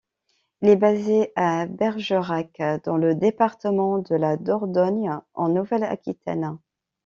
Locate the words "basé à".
0.77-1.67